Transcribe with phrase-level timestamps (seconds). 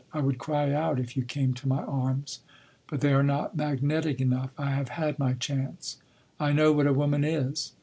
[0.13, 2.39] I would cry out if you came to my arms,
[2.89, 4.49] but they are not magnetic enough.
[4.57, 5.97] I have had my chance.
[6.39, 7.73] I know what a woman is.